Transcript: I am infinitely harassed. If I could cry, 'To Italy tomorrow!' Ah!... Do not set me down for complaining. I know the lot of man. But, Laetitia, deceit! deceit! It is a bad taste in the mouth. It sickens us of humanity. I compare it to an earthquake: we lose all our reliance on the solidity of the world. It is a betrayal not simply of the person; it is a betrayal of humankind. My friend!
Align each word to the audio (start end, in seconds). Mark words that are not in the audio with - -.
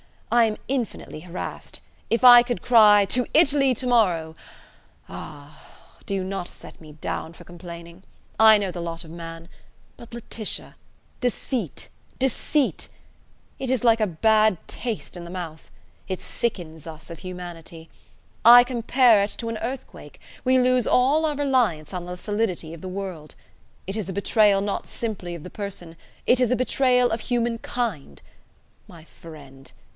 I 0.31 0.45
am 0.45 0.57
infinitely 0.69 1.19
harassed. 1.19 1.79
If 2.09 2.23
I 2.23 2.41
could 2.41 2.61
cry, 2.61 3.03
'To 3.05 3.27
Italy 3.33 3.75
tomorrow!' 3.75 4.35
Ah!... 5.09 5.99
Do 6.05 6.23
not 6.23 6.47
set 6.47 6.79
me 6.79 6.93
down 6.93 7.33
for 7.33 7.43
complaining. 7.43 8.03
I 8.39 8.57
know 8.57 8.71
the 8.71 8.79
lot 8.79 9.03
of 9.03 9.11
man. 9.11 9.49
But, 9.97 10.13
Laetitia, 10.13 10.75
deceit! 11.19 11.89
deceit! 12.17 12.87
It 13.59 13.69
is 13.69 13.83
a 13.83 14.07
bad 14.07 14.57
taste 14.69 15.17
in 15.17 15.25
the 15.25 15.29
mouth. 15.29 15.69
It 16.07 16.21
sickens 16.21 16.87
us 16.87 17.09
of 17.09 17.19
humanity. 17.19 17.89
I 18.45 18.63
compare 18.63 19.21
it 19.25 19.31
to 19.37 19.49
an 19.49 19.57
earthquake: 19.57 20.19
we 20.45 20.57
lose 20.57 20.87
all 20.87 21.25
our 21.25 21.35
reliance 21.35 21.93
on 21.93 22.05
the 22.05 22.15
solidity 22.17 22.73
of 22.73 22.81
the 22.81 22.87
world. 22.87 23.35
It 23.85 23.97
is 23.97 24.09
a 24.09 24.13
betrayal 24.13 24.61
not 24.61 24.87
simply 24.87 25.35
of 25.35 25.43
the 25.43 25.51
person; 25.51 25.95
it 26.25 26.39
is 26.39 26.49
a 26.51 26.55
betrayal 26.55 27.11
of 27.11 27.19
humankind. 27.19 28.21
My 28.87 29.03
friend! 29.03 29.71